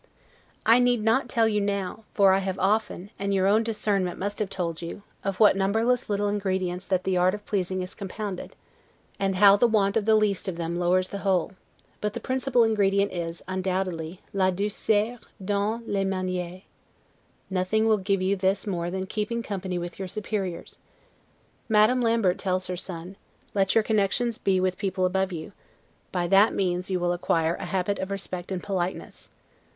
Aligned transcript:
I 0.65 0.79
need 0.79 1.03
not 1.03 1.29
tell 1.29 1.47
you 1.47 1.61
now, 1.61 2.05
for 2.11 2.33
I 2.33 2.39
often 2.57 2.99
have, 2.99 3.11
and 3.19 3.35
your 3.35 3.45
own 3.45 3.61
discernment 3.61 4.17
must 4.17 4.39
have 4.39 4.49
told 4.49 4.81
you, 4.81 5.03
of 5.23 5.39
what 5.39 5.55
numberless 5.55 6.09
little 6.09 6.27
ingredients 6.27 6.87
that 6.87 7.07
art 7.15 7.35
of 7.35 7.45
pleasing 7.45 7.83
is 7.83 7.93
compounded, 7.93 8.55
and 9.19 9.35
how 9.35 9.57
the 9.57 9.67
want 9.67 9.95
of 9.95 10.05
the 10.05 10.15
least 10.15 10.47
of 10.47 10.55
them 10.57 10.79
lowers 10.79 11.09
the 11.09 11.19
whole; 11.19 11.51
but 12.01 12.15
the 12.15 12.19
principal 12.19 12.63
ingredient 12.63 13.11
is, 13.11 13.43
undoubtedly, 13.47 14.21
'la 14.33 14.49
douceur 14.49 15.19
dans 15.45 15.83
le 15.87 16.03
manieres': 16.03 16.63
nothing 17.51 17.87
will 17.87 17.97
give 17.99 18.23
you 18.23 18.35
this 18.35 18.65
more 18.65 18.89
than 18.89 19.05
keeping 19.05 19.43
company 19.43 19.77
with 19.77 19.99
your 19.99 20.07
superiors. 20.07 20.79
Madame 21.69 22.01
Lambert 22.01 22.39
tells 22.39 22.65
her 22.65 22.75
son, 22.75 23.17
Let 23.53 23.75
your 23.75 23.83
connections 23.83 24.39
be 24.39 24.59
with 24.59 24.79
people 24.79 25.05
above 25.05 25.31
you; 25.31 25.51
by 26.11 26.25
that 26.27 26.55
means 26.55 26.89
you 26.89 26.99
will 26.99 27.13
acquire 27.13 27.53
a 27.57 27.65
habit 27.65 27.99
of 27.99 28.09
respect 28.09 28.51
and 28.51 28.63
politeness. 28.63 29.29